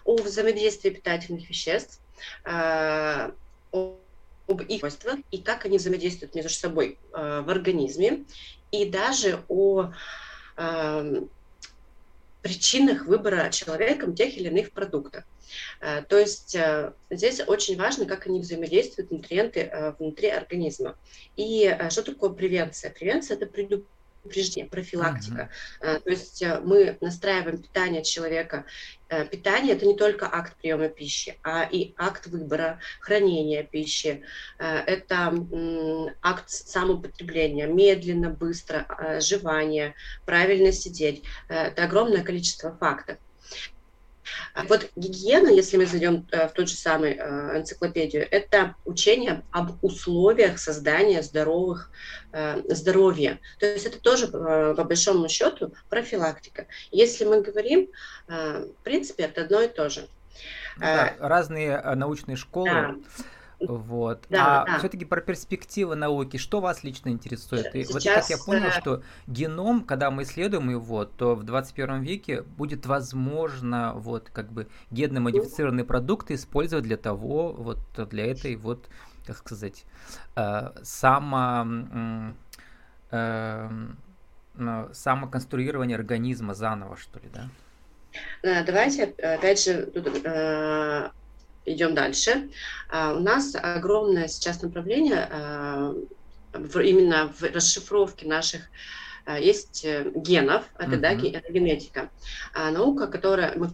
О 0.04 0.16
взаимодействии 0.16 0.90
питательных 0.90 1.48
веществ, 1.48 2.00
э, 2.44 3.30
об 4.50 4.62
их 4.62 4.80
свойствах 4.80 5.18
и 5.30 5.38
как 5.38 5.64
они 5.64 5.78
взаимодействуют 5.78 6.34
между 6.34 6.50
собой 6.50 6.98
э, 7.12 7.40
в 7.40 7.48
организме, 7.48 8.24
и 8.70 8.84
даже 8.84 9.42
о 9.48 9.92
э, 10.56 11.22
причинах 12.42 13.06
выбора 13.06 13.50
человеком 13.50 14.14
тех 14.14 14.36
или 14.36 14.48
иных 14.48 14.72
продуктов. 14.72 15.24
Э, 15.80 16.02
то 16.02 16.18
есть 16.18 16.56
здесь 17.10 17.40
очень 17.46 17.76
важно, 17.76 18.06
как 18.06 18.26
они 18.26 18.40
взаимодействуют, 18.40 19.10
нутриенты 19.10 19.94
внутри 19.98 20.28
организма. 20.28 20.96
И 21.36 21.76
что 21.90 22.02
такое 22.02 22.30
превенция? 22.30 22.90
Превенция– 22.90 23.36
это 23.38 23.46
предупреждение 23.46 23.99
предупреждение, 24.22 24.68
профилактика. 24.68 25.50
Uh-huh. 25.80 26.00
То 26.00 26.10
есть 26.10 26.44
мы 26.64 26.96
настраиваем 27.00 27.62
питание 27.62 28.02
человека. 28.02 28.64
Питание– 29.30 29.74
это 29.76 29.86
не 29.86 29.96
только 29.96 30.28
акт 30.30 30.56
приема 30.60 30.88
пищи, 30.88 31.36
а 31.42 31.64
и 31.64 31.94
акт 31.96 32.26
выбора, 32.28 32.78
хранения 33.00 33.64
пищи. 33.64 34.22
Это 34.58 35.34
акт 36.22 36.48
самоупотребления, 36.48 37.66
медленно, 37.66 38.30
быстро, 38.30 38.86
жевание, 39.20 39.94
правильно 40.26 40.70
сидеть. 40.70 41.24
Это 41.48 41.84
огромное 41.84 42.22
количество 42.22 42.76
фактов. 42.76 43.18
А 44.60 44.64
вот 44.68 44.90
гигиена, 44.96 45.48
если 45.48 45.76
мы 45.76 45.86
зайдем 45.86 46.26
э, 46.32 46.48
в 46.48 46.52
тот 46.52 46.68
же 46.68 46.74
самый 46.74 47.12
э, 47.12 47.58
энциклопедию, 47.58 48.26
это 48.30 48.74
учение 48.84 49.42
об 49.50 49.82
условиях 49.82 50.58
создания 50.58 51.22
здоровых 51.22 51.90
э, 52.32 52.60
здоровья. 52.68 53.38
То 53.58 53.66
есть 53.66 53.86
это 53.86 53.98
тоже 53.98 54.28
по 54.28 54.84
большому 54.84 55.28
счету 55.28 55.72
профилактика. 55.88 56.66
Если 56.90 57.24
мы 57.24 57.40
говорим, 57.40 57.88
в 58.26 58.84
принципе, 58.84 59.24
это 59.24 59.42
одно 59.42 59.62
и 59.62 59.68
то 59.68 59.88
же. 59.88 60.06
Да, 60.76 61.14
разные 61.18 61.80
научные 61.94 62.36
школы. 62.36 62.68
Да 62.68 62.94
вот. 63.60 64.24
Да, 64.30 64.62
а 64.62 64.66
да. 64.66 64.78
все-таки 64.78 65.04
про 65.04 65.20
перспективы 65.20 65.94
науки, 65.94 66.36
что 66.36 66.60
вас 66.60 66.82
лично 66.82 67.10
интересует? 67.10 67.74
И 67.74 67.84
Сейчас, 67.84 67.92
вот 67.94 68.04
как 68.04 68.30
я 68.30 68.38
понял, 68.38 68.68
э, 68.68 68.80
что 68.80 69.02
геном, 69.26 69.84
когда 69.84 70.10
мы 70.10 70.22
исследуем 70.22 70.70
его, 70.70 71.04
то 71.04 71.34
в 71.34 71.42
21 71.44 72.02
веке 72.02 72.42
будет 72.42 72.86
возможно 72.86 73.92
вот 73.94 74.30
как 74.30 74.50
бы 74.50 74.68
генно-модифицированные 74.90 75.84
продукты 75.84 76.34
использовать 76.34 76.84
для 76.84 76.96
того, 76.96 77.52
вот 77.52 77.78
для 78.10 78.30
этой 78.30 78.56
вот, 78.56 78.88
как 79.26 79.38
сказать, 79.38 79.84
э, 80.36 80.70
само 80.82 82.34
э, 83.10 83.68
самоконструирование 84.92 85.96
организма 85.96 86.54
заново, 86.54 86.96
что 86.96 87.18
ли, 87.20 87.28
да? 87.32 87.48
Давайте, 88.42 89.04
опять 89.04 89.62
же, 89.62 89.90
идем 91.72 91.94
дальше. 91.94 92.50
А, 92.88 93.14
у 93.14 93.20
нас 93.20 93.54
огромное 93.54 94.28
сейчас 94.28 94.62
направление 94.62 95.28
а, 95.30 95.94
именно 96.52 97.32
в 97.38 97.42
расшифровке 97.42 98.26
наших 98.26 98.62
а, 99.26 99.38
есть 99.38 99.84
э, 99.84 100.10
генов, 100.14 100.64
это, 100.78 100.92
uh-huh. 100.92 100.98
да, 100.98 101.12
это 101.12 101.52
генетика. 101.52 102.10
наука, 102.54 103.06
которая 103.06 103.56
мы 103.56 103.70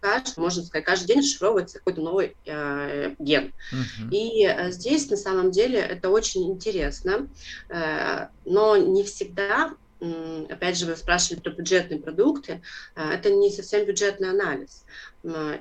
каждый, 0.00 0.40
можно 0.40 0.62
сказать, 0.62 0.84
каждый 0.84 1.06
день 1.06 1.18
расшифровывается 1.18 1.78
какой-то 1.78 2.00
новый 2.00 2.36
э, 2.46 3.14
ген. 3.18 3.52
Uh-huh. 3.72 4.10
И 4.10 4.46
э, 4.46 4.70
здесь 4.70 5.08
на 5.10 5.16
самом 5.16 5.50
деле 5.50 5.78
это 5.78 6.08
очень 6.08 6.50
интересно, 6.50 7.28
э, 7.68 8.28
но 8.44 8.76
не 8.76 9.04
всегда 9.04 9.74
опять 10.48 10.78
же, 10.78 10.86
вы 10.86 10.96
спрашивали 10.96 11.40
про 11.40 11.50
бюджетные 11.50 12.00
продукты, 12.00 12.62
а, 12.94 13.12
это 13.12 13.30
не 13.30 13.50
совсем 13.50 13.84
бюджетный 13.84 14.30
анализ. 14.30 14.84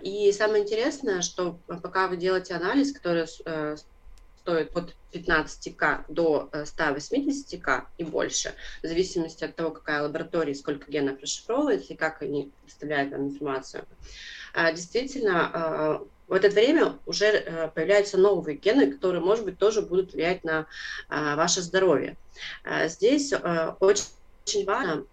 И 0.01 0.31
самое 0.31 0.63
интересное, 0.63 1.22
что 1.22 1.60
пока 1.67 2.08
вы 2.08 2.17
делаете 2.17 2.53
анализ, 2.53 2.93
который 2.93 3.25
э, 3.46 3.75
стоит 4.41 4.75
от 4.75 4.96
15к 5.13 6.05
до 6.08 6.50
180к 6.53 7.67
э, 7.67 7.81
и 7.98 8.03
больше, 8.03 8.53
в 8.81 8.88
зависимости 8.88 9.43
от 9.43 9.55
того, 9.55 9.72
какая 9.72 10.01
лаборатория, 10.03 10.55
сколько 10.55 10.89
генов 10.89 11.22
расшифровывается 11.22 11.93
и 11.93 11.98
как 11.98 12.22
они 12.22 12.51
представляют 12.63 13.12
нам 13.12 13.27
информацию. 13.27 13.86
А, 14.53 14.72
действительно, 14.72 15.51
а, 15.53 16.08
в 16.27 16.34
это 16.34 16.50
время 16.50 16.98
уже 17.05 17.25
э, 17.25 17.69
появляются 17.69 18.17
новые 18.17 18.58
гены, 18.58 18.91
которые, 18.91 19.22
может 19.22 19.46
быть, 19.46 19.58
тоже 19.58 19.81
будут 19.81 20.13
влиять 20.13 20.43
на 20.43 20.67
ваше 21.10 21.62
здоровье. 21.62 22.17
Здесь 22.86 23.34
очень 23.79 24.03
очень 24.49 24.65
важно, 24.65 25.05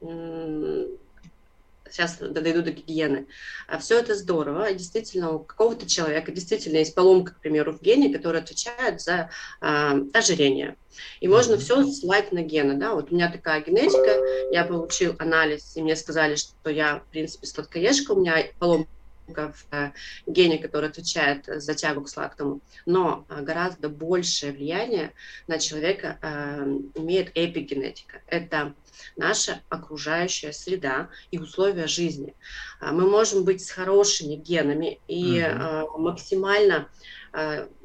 сейчас 1.91 2.17
дойду 2.19 2.63
до 2.63 2.73
гигиены, 2.73 3.27
а 3.69 3.79
все 3.79 4.01
это 4.01 4.15
здорово, 4.15 4.73
действительно 4.73 5.33
у 5.33 5.39
какого-то 5.39 5.87
человека 5.87 6.33
действительно 6.33 6.79
есть 6.79 6.95
поломка, 6.95 7.33
к 7.35 7.41
примеру, 7.41 7.73
в 7.73 7.83
гене, 7.83 8.13
которая 8.13 8.43
отвечает 8.43 9.01
за 9.01 9.31
э, 9.61 10.01
ожирение. 10.13 10.77
И 11.21 11.29
можно 11.29 11.59
все 11.59 11.85
ссылать 11.85 12.33
на 12.33 12.43
гены, 12.43 12.75
да, 12.75 12.95
вот 12.95 13.13
у 13.13 13.15
меня 13.15 13.31
такая 13.31 13.63
генетика, 13.63 14.19
я 14.51 14.65
получил 14.65 15.15
анализ, 15.19 15.77
и 15.77 15.83
мне 15.83 15.95
сказали, 15.95 16.35
что 16.35 16.71
я, 16.71 16.99
в 16.99 17.11
принципе, 17.11 17.47
сладкоежка, 17.47 18.13
у 18.13 18.21
меня 18.21 18.43
поломка 18.59 18.89
в 19.29 19.67
э, 19.71 19.93
гене, 20.27 20.59
который 20.59 20.89
отвечает 20.89 21.45
за 21.47 21.75
тягу 21.75 22.03
к 22.03 22.09
сладкому, 22.09 22.61
но 22.85 23.27
э, 23.29 23.43
гораздо 23.43 23.89
большее 23.89 24.53
влияние 24.53 25.13
на 25.47 25.59
человека 25.59 26.19
имеет 26.95 27.31
эпигенетика. 27.35 28.23
Это 28.27 28.75
наша 29.17 29.61
окружающая 29.69 30.53
среда 30.53 31.09
и 31.31 31.39
условия 31.39 31.87
жизни. 31.87 32.35
А, 32.81 32.93
мы 32.93 33.09
можем 33.09 33.45
быть 33.45 33.65
с 33.65 33.71
хорошими 33.71 34.35
генами 34.35 35.01
и 35.09 35.45
угу. 35.45 35.99
максимально 35.99 36.89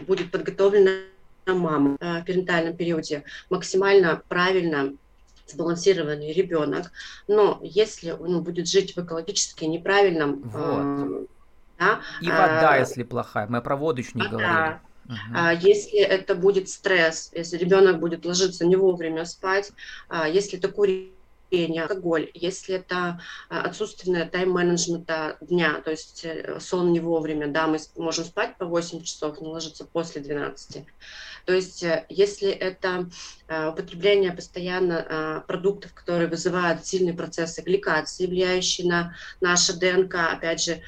будет 0.07 0.31
подготовлена 0.31 1.01
мама 1.45 1.97
в 1.99 2.23
перинатальном 2.23 2.77
периоде, 2.77 3.23
максимально 3.49 4.21
правильно 4.29 4.93
сбалансированный 5.47 6.31
ребенок, 6.33 6.91
но 7.27 7.59
если 7.61 8.11
он 8.11 8.41
будет 8.43 8.67
жить 8.67 8.95
в 8.95 9.03
экологически 9.03 9.65
неправильном 9.65 10.41
вот. 10.43 11.27
да, 11.79 12.01
и 12.21 12.29
вода, 12.29 12.73
а, 12.73 12.77
если 12.77 13.03
плохая, 13.03 13.47
мы 13.47 13.61
про 13.61 13.75
воду 13.75 14.01
еще 14.01 14.11
не 14.15 14.23
вода, 14.23 14.37
говорили. 14.37 14.79
Uh-huh. 15.11 15.57
Если 15.61 15.99
это 15.99 16.35
будет 16.35 16.69
стресс, 16.69 17.31
если 17.33 17.57
ребенок 17.57 17.99
будет 17.99 18.25
ложиться 18.25 18.65
не 18.65 18.75
вовремя 18.75 19.25
спать, 19.25 19.71
а, 20.07 20.27
если 20.27 20.57
это 20.57 20.69
курение, 20.69 21.83
алкоголь, 21.83 22.31
если 22.33 22.75
это 22.75 23.19
а, 23.49 23.63
отсутственное 23.63 24.25
тайм-менеджмента 24.25 25.37
дня, 25.41 25.81
то 25.83 25.91
есть 25.91 26.23
э, 26.23 26.59
сон 26.61 26.93
не 26.93 27.01
вовремя, 27.01 27.47
да, 27.47 27.67
мы 27.67 27.77
можем 27.97 28.23
спать 28.23 28.57
по 28.57 28.65
8 28.65 29.03
часов, 29.03 29.41
но 29.41 29.51
ложиться 29.51 29.83
после 29.83 30.21
12. 30.21 30.85
То 31.45 31.53
есть 31.53 31.83
э, 31.83 32.05
если 32.07 32.49
это 32.49 33.09
употребление 33.49 34.31
постоянно 34.31 35.43
продуктов, 35.45 35.93
которые 35.93 36.29
вызывают 36.29 36.85
сильные 36.85 37.13
процессы 37.13 37.61
гликации, 37.61 38.27
влияющие 38.27 38.87
на 38.87 39.13
наше 39.41 39.73
ДНК, 39.73 40.15
опять 40.31 40.63
же, 40.63 40.81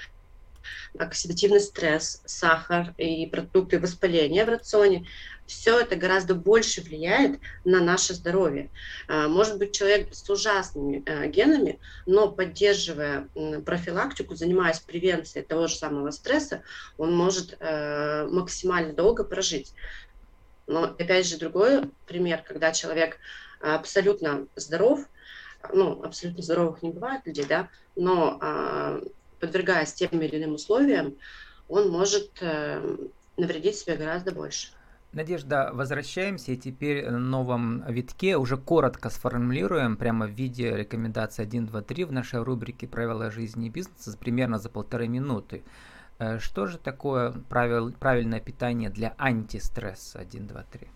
оксидативный 0.98 1.60
стресс, 1.60 2.22
сахар 2.26 2.94
и 2.98 3.26
продукты 3.28 3.80
воспаления 3.80 4.46
в 4.46 4.50
рационе, 4.50 5.08
все 5.46 5.80
это 5.80 5.96
гораздо 5.96 6.36
больше 6.36 6.82
влияет 6.82 7.40
на 7.66 7.82
наше 7.82 8.14
здоровье. 8.14 8.72
А, 9.08 9.28
может 9.28 9.58
быть, 9.58 9.76
человек 9.76 10.14
с 10.14 10.30
ужасными 10.30 11.04
э, 11.06 11.28
генами, 11.28 11.80
но 12.06 12.32
поддерживая 12.32 13.30
профилактику, 13.66 14.36
занимаясь 14.36 14.80
превенцией 14.80 15.46
того 15.46 15.68
же 15.68 15.76
самого 15.76 16.12
стресса, 16.12 16.64
он 16.98 17.16
может 17.16 17.58
э, 17.60 18.28
максимально 18.32 18.94
долго 18.94 19.24
прожить. 19.24 19.74
Но 20.66 20.84
опять 20.84 21.28
же 21.28 21.38
другой 21.38 21.92
пример, 22.08 22.42
когда 22.42 22.72
человек 22.72 23.18
абсолютно 23.60 24.48
здоров, 24.56 25.06
ну, 25.72 26.04
абсолютно 26.04 26.44
здоровых 26.44 26.82
не 26.84 26.92
бывает 26.92 27.26
людей, 27.26 27.46
да, 27.46 27.70
но 27.96 28.38
а, 28.42 29.02
подвергаясь 29.44 29.92
тем 29.92 30.22
или 30.22 30.38
иным 30.38 30.54
условиям, 30.54 31.16
он 31.68 31.90
может 31.90 32.30
э, 32.40 32.98
навредить 33.36 33.76
себе 33.76 33.98
гораздо 33.98 34.32
больше. 34.32 34.70
Надежда, 35.12 35.72
возвращаемся 35.74 36.54
и 36.54 36.58
теперь 36.58 37.10
на 37.10 37.20
новом 37.20 37.84
витке 37.92 38.38
уже 38.38 38.56
коротко 38.56 39.10
сформулируем 39.10 39.98
прямо 39.98 40.28
в 40.28 40.30
виде 40.30 40.74
рекомендаций 40.78 41.44
1, 41.44 41.66
2, 41.66 41.82
3 41.82 42.06
в 42.06 42.14
нашей 42.14 42.42
рубрике 42.42 42.88
«Правила 42.88 43.30
жизни 43.32 43.68
и 43.68 43.70
бизнеса» 43.70 44.18
примерно 44.18 44.60
за 44.60 44.70
полторы 44.70 45.10
минуты. 45.10 45.62
Э, 46.20 46.40
что 46.40 46.66
же 46.66 46.78
такое 46.78 47.34
правил, 47.50 47.92
правильное 47.92 48.40
питание 48.40 48.90
для 48.90 49.14
антистресса 49.18 50.20
1, 50.20 50.48
2, 50.48 50.64
3? 50.72 50.88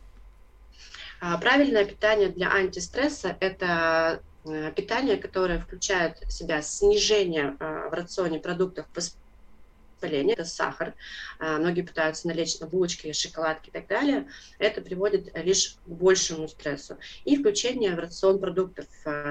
Правильное 1.41 1.83
питание 1.83 2.29
для 2.29 2.49
антистресса– 2.49 3.35
это 3.41 4.21
Э, 4.36 4.36
питание, 4.75 5.17
которое 5.17 5.59
включает 5.59 6.19
в 6.21 6.31
себя 6.31 6.61
снижение 6.61 7.55
э, 7.59 7.89
в 7.89 7.93
рационе 7.93 8.39
продуктов 8.39 8.85
воспаления, 8.95 10.33
это 10.33 10.45
сахар, 10.45 10.93
э, 11.39 11.57
многие 11.57 11.81
пытаются 11.81 12.27
налечь 12.27 12.59
на 12.59 12.67
булочки, 12.67 13.11
шоколадки 13.11 13.69
и 13.69 13.71
так 13.71 13.87
далее, 13.87 14.27
это 14.59 14.81
приводит 14.81 15.35
лишь 15.35 15.77
к 15.85 15.87
большему 15.87 16.47
стрессу. 16.47 16.97
И 17.25 17.37
включение 17.37 17.95
в 17.95 17.99
рацион 17.99 18.39
продуктов, 18.39 18.85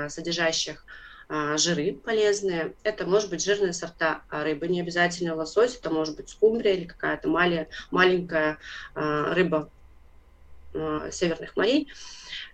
содержащих 0.08 0.85
жиры 1.56 1.92
полезные. 1.92 2.75
Это 2.85 3.04
может 3.04 3.30
быть 3.30 3.44
жирные 3.44 3.73
сорта 3.73 4.23
рыбы, 4.30 4.68
не 4.68 4.80
обязательно 4.80 5.35
лосось, 5.35 5.76
это 5.76 5.90
может 5.90 6.14
быть 6.14 6.28
скумбрия 6.28 6.75
или 6.75 6.85
какая-то 6.85 7.28
маленькая 7.90 8.58
рыба 8.94 9.68
северных 11.11 11.56
морей. 11.56 11.88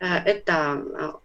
Это 0.01 1.21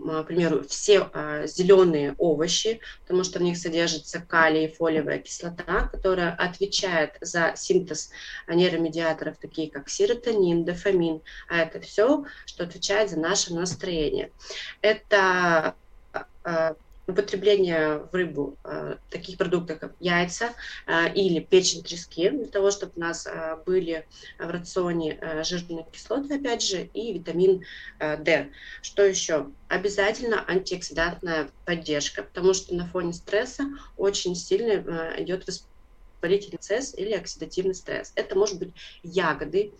к 0.00 0.24
примеру, 0.24 0.64
все 0.68 1.10
зеленые 1.46 2.14
овощи, 2.18 2.80
потому 3.02 3.24
что 3.24 3.38
в 3.38 3.42
них 3.42 3.56
содержится 3.56 4.20
калий 4.20 4.66
и 4.66 4.72
фолиевая 4.72 5.18
кислота, 5.18 5.88
которая 5.92 6.34
отвечает 6.34 7.16
за 7.20 7.52
синтез 7.56 8.10
нейромедиаторов, 8.48 9.36
такие 9.38 9.70
как 9.70 9.88
серотонин, 9.88 10.64
дофамин, 10.64 11.20
а 11.48 11.58
это 11.58 11.80
все, 11.80 12.24
что 12.46 12.64
отвечает 12.64 13.10
за 13.10 13.18
наше 13.18 13.54
настроение. 13.54 14.30
Это 14.80 15.74
употребление 17.06 17.98
в 17.98 18.14
рыбу 18.14 18.56
э, 18.64 18.96
таких 19.10 19.38
продуктов, 19.38 19.78
как 19.78 19.94
яйца 20.00 20.50
э, 20.86 21.12
или 21.14 21.40
печень 21.40 21.82
трески, 21.82 22.30
для 22.30 22.46
того, 22.46 22.70
чтобы 22.70 22.92
у 22.96 23.00
нас 23.00 23.26
э, 23.26 23.56
были 23.66 24.06
в 24.38 24.48
рационе 24.48 25.18
э, 25.20 25.42
жирные 25.44 25.86
кислоты, 25.90 26.36
опять 26.36 26.62
же, 26.62 26.88
и 26.94 27.12
витамин 27.12 27.64
э, 27.98 28.16
D. 28.22 28.50
Что 28.82 29.04
еще? 29.04 29.48
Обязательно 29.68 30.44
антиоксидантная 30.48 31.50
поддержка, 31.64 32.22
потому 32.22 32.54
что 32.54 32.74
на 32.74 32.86
фоне 32.86 33.12
стресса 33.12 33.64
очень 33.96 34.34
сильно 34.34 34.72
э, 34.72 35.22
идет 35.22 35.48
воспалительный 36.20 36.58
процесс 36.58 36.94
или 36.94 37.12
оксидативный 37.12 37.74
стресс. 37.74 38.12
Это 38.14 38.36
может 38.36 38.58
быть 38.58 38.74
ягоды, 39.02 39.72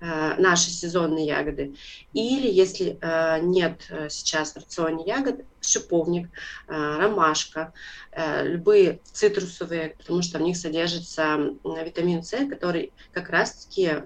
Э, 0.00 0.36
наши 0.38 0.70
сезонные 0.70 1.26
ягоды. 1.26 1.74
Или 2.12 2.48
если 2.48 2.98
э, 3.00 3.40
нет 3.40 3.86
э, 3.90 4.08
сейчас 4.08 4.52
в 4.52 4.58
рационе 4.58 5.04
ягод, 5.04 5.44
шиповник, 5.60 6.30
ромашка, 6.68 7.74
любые 8.16 9.00
цитрусовые, 9.04 9.96
потому 9.98 10.22
что 10.22 10.38
в 10.38 10.40
них 10.40 10.56
содержится 10.56 11.36
витамин 11.64 12.22
С, 12.22 12.30
который 12.48 12.92
как 13.12 13.28
раз-таки 13.28 14.04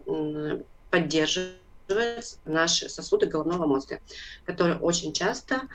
поддерживает 0.91 2.39
наши 2.47 2.89
сосуды 2.89 3.27
головного 3.27 3.67
мозга, 3.67 4.01
которые 4.45 4.79
очень 4.79 5.13
часто 5.13 5.69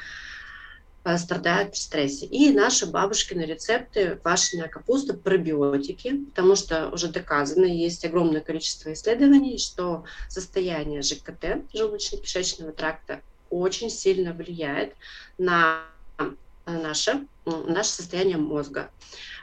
страдают 1.18 1.72
при 1.72 1.77
стрессе. 1.77 2.25
И 2.25 2.51
наши 2.51 2.86
бабушкины 2.86 3.42
рецепты, 3.42 4.18
квашеная 4.18 4.68
капуста, 4.68 5.13
пробиотики, 5.13 6.25
потому 6.25 6.56
что 6.56 6.89
уже 6.89 7.08
доказано, 7.08 7.66
есть 7.66 8.04
огромное 8.04 8.42
количество 8.42 8.92
исследований, 8.92 9.58
что 9.58 10.04
состояние 10.27 11.01
ЖКТ, 11.01 11.63
желудочно-кишечного 11.74 12.74
тракта, 12.74 13.22
очень 13.50 13.89
сильно 13.89 14.34
влияет 14.34 14.94
на 15.38 15.84
наше, 16.66 17.25
наше 17.46 17.89
состояние 17.89 18.38
мозга. 18.38 18.92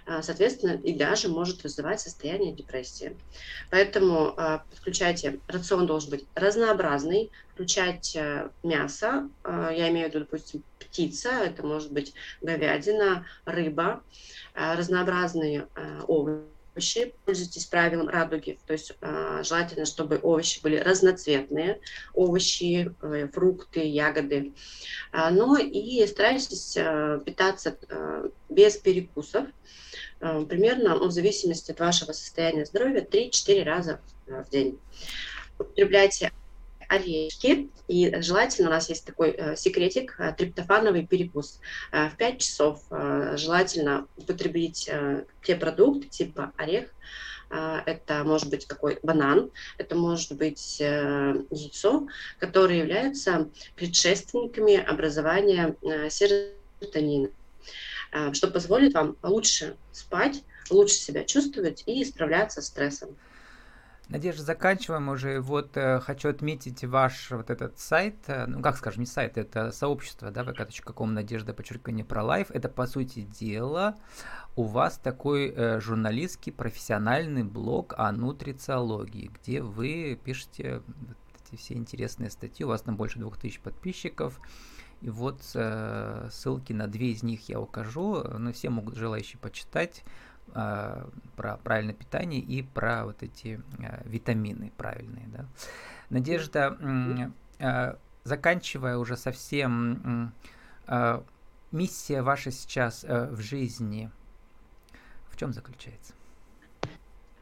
А, 0.06 0.22
соответственно, 0.22 0.72
и 0.72 0.92
даже 0.92 1.28
может 1.28 1.62
вызывать 1.62 2.00
состояние 2.00 2.52
депрессии. 2.52 3.16
Поэтому 3.70 4.34
а, 4.36 4.64
подключайте, 4.70 5.40
рацион 5.48 5.86
должен 5.86 6.10
быть 6.10 6.26
разнообразный, 6.34 7.30
включать 7.54 8.14
э, 8.16 8.50
мясо, 8.62 9.30
а, 9.44 9.70
я 9.70 9.88
имею 9.88 10.06
в 10.06 10.10
виду, 10.10 10.24
допустим, 10.24 10.62
птица, 10.78 11.30
это 11.30 11.64
может 11.64 11.92
быть 11.92 12.12
говядина, 12.42 13.26
рыба, 13.46 14.02
разнообразные 14.54 15.68
овощи, 16.06 17.14
пользуйтесь 17.24 17.66
правилом 17.66 18.08
радуги, 18.08 18.58
то 18.66 18.72
есть 18.72 18.92
желательно, 19.00 19.86
чтобы 19.86 20.20
овощи 20.22 20.60
были 20.62 20.76
разноцветные, 20.76 21.80
овощи, 22.12 22.94
э, 23.02 23.28
фрукты, 23.32 23.80
ягоды, 23.80 24.52
э, 25.12 25.30
но 25.30 25.56
и 25.56 26.06
старайтесь 26.06 26.76
э, 26.76 27.20
питаться 27.24 27.78
без 28.48 28.76
перекусов, 28.76 29.46
примерно, 30.48 30.96
ну, 30.96 31.08
в 31.08 31.12
зависимости 31.12 31.70
от 31.70 31.80
вашего 31.80 32.12
состояния 32.12 32.64
здоровья, 32.64 33.02
3-4 33.02 33.62
раза 33.62 34.00
э, 34.26 34.42
в 34.42 34.50
день. 34.50 34.78
Употребляйте 35.58 36.32
орешки, 36.88 37.70
и 37.88 38.14
желательно, 38.20 38.68
у 38.68 38.72
нас 38.72 38.88
есть 38.88 39.04
такой 39.04 39.30
э, 39.30 39.56
секретик, 39.56 40.16
э, 40.18 40.32
триптофановый 40.32 41.06
перекус. 41.06 41.60
Э, 41.92 42.08
в 42.08 42.16
5 42.16 42.40
часов 42.40 42.82
э, 42.90 43.34
желательно 43.36 44.06
употребить 44.16 44.88
э, 44.88 45.24
те 45.42 45.56
продукты 45.56 46.08
типа 46.08 46.52
орех, 46.56 46.88
э, 47.50 47.80
это 47.84 48.24
может 48.24 48.48
быть 48.48 48.66
какой 48.66 48.98
банан, 49.02 49.50
это 49.76 49.94
может 49.94 50.32
быть 50.32 50.80
э, 50.80 51.34
яйцо, 51.50 52.08
которые 52.38 52.80
являются 52.80 53.50
предшественниками 53.76 54.76
образования 54.76 55.76
э, 55.82 56.08
серотонина. 56.08 57.28
А, 58.14 58.32
что 58.32 58.46
позволит 58.46 58.94
вам 58.94 59.16
лучше 59.24 59.76
спать, 59.90 60.44
лучше 60.70 60.94
себя 60.94 61.24
чувствовать 61.24 61.82
и 61.86 62.04
справляться 62.04 62.62
с 62.62 62.68
стрессом. 62.68 63.16
Надежда, 64.08 64.44
заканчиваем 64.44 65.08
уже. 65.08 65.40
Вот 65.40 65.76
э, 65.76 65.98
хочу 65.98 66.28
отметить 66.28 66.84
ваш 66.84 67.32
вот 67.32 67.50
этот 67.50 67.80
сайт, 67.80 68.14
э, 68.28 68.46
ну 68.46 68.62
как 68.62 68.76
скажем, 68.76 69.00
не 69.00 69.06
сайт, 69.06 69.36
это 69.36 69.72
сообщество, 69.72 70.30
да, 70.30 70.42
vk.com, 70.42 71.12
Надежда, 71.12 71.54
подчеркивание 71.54 72.04
про 72.04 72.22
лайф. 72.22 72.52
Это, 72.52 72.68
по 72.68 72.86
сути 72.86 73.22
дела, 73.22 73.96
у 74.54 74.62
вас 74.62 74.98
такой 74.98 75.48
э, 75.48 75.80
журналистский 75.80 76.52
профессиональный 76.52 77.42
блог 77.42 77.94
о 77.96 78.12
нутрициологии, 78.12 79.32
где 79.40 79.60
вы 79.60 80.20
пишете 80.22 80.82
вот 80.86 81.16
эти 81.50 81.58
все 81.58 81.74
интересные 81.74 82.30
статьи, 82.30 82.64
у 82.64 82.68
вас 82.68 82.82
там 82.82 82.96
больше 82.96 83.18
двух 83.18 83.38
тысяч 83.38 83.58
подписчиков, 83.58 84.38
и 85.04 85.10
вот 85.10 85.42
э, 85.54 86.28
ссылки 86.32 86.72
на 86.72 86.86
две 86.86 87.10
из 87.10 87.22
них 87.22 87.46
я 87.50 87.60
укажу, 87.60 88.24
но 88.38 88.54
все 88.54 88.70
могут 88.70 88.96
желающие 88.96 89.38
почитать 89.38 90.02
э, 90.54 91.06
про 91.36 91.56
правильное 91.58 91.92
питание 91.92 92.40
и 92.40 92.62
про 92.62 93.04
вот 93.04 93.22
эти 93.22 93.60
э, 93.80 94.02
витамины 94.06 94.72
правильные. 94.78 95.26
Да. 95.28 95.44
Надежда, 96.08 96.78
э, 97.58 97.96
заканчивая 98.24 98.96
уже 98.96 99.18
совсем, 99.18 100.32
э, 100.86 101.22
миссия 101.70 102.22
ваша 102.22 102.50
сейчас 102.50 103.04
э, 103.04 103.28
в 103.30 103.40
жизни 103.42 104.10
в 105.28 105.36
чем 105.36 105.52
заключается? 105.52 106.14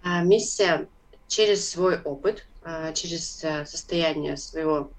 Миссия 0.03 0.89
через 1.29 1.71
свой 1.71 2.01
опыт, 2.01 2.45
через 2.95 3.45
э, 3.45 3.67
состояние 3.67 4.37
своего 4.37 4.91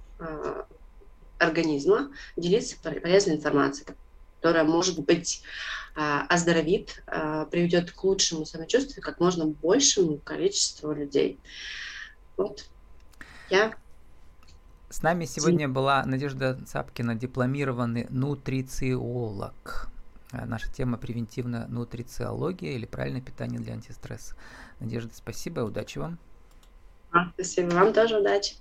организма, 1.44 2.12
делиться 2.36 2.76
полезной 2.82 3.36
информацией, 3.36 3.88
которая, 4.38 4.64
может 4.64 5.00
быть, 5.00 5.44
а, 5.96 6.26
оздоровит, 6.28 7.04
а, 7.08 7.46
приведет 7.46 7.92
к 7.92 8.04
лучшему 8.04 8.46
самочувствию 8.46 9.04
как 9.04 9.20
можно 9.20 9.46
большему 9.46 10.18
количеству 10.18 10.92
людей. 10.92 11.40
Вот. 12.36 12.66
Я 13.50 13.74
с 14.94 15.02
нами 15.02 15.26
сегодня 15.26 15.68
была 15.68 16.06
Надежда 16.06 16.60
Цапкина, 16.68 17.16
дипломированный 17.16 18.06
нутрициолог. 18.12 19.88
А, 20.32 20.46
наша 20.46 20.72
тема 20.72 21.00
превентивная 21.00 21.66
нутрициология 21.68 22.74
или 22.74 22.86
правильное 22.86 23.22
питание 23.22 23.60
для 23.60 23.74
антистресса. 23.74 24.36
Надежда, 24.80 25.12
спасибо, 25.16 25.62
удачи 25.62 25.98
вам. 25.98 26.20
спасибо, 27.34 27.70
вам 27.74 27.92
тоже 27.92 28.20
удачи. 28.20 28.54